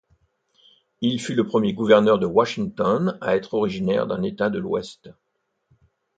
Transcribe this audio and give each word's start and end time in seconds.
Il 1.01 1.21
fut 1.21 1.35
le 1.35 1.45
premier 1.45 1.73
gouverneur 1.73 2.17
de 2.17 2.25
Washington 2.25 3.19
à 3.21 3.35
être 3.35 3.53
originaire 3.53 4.07
d'un 4.07 4.23
État 4.23 4.49
de 4.49 4.57
l'Ouest. 4.57 5.11